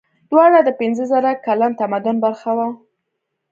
[0.29, 2.69] دواړه د پنځه زره کلن تمدن برخه وو.